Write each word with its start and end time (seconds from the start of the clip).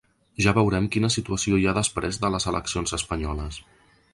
Ja 0.45 0.53
veurem 0.57 0.87
quina 0.95 1.11
situació 1.15 1.59
hi 1.63 1.67
ha 1.67 1.75
després 1.79 2.19
de 2.25 2.33
les 2.37 2.51
eleccions 2.53 2.99
espanyoles. 3.01 3.61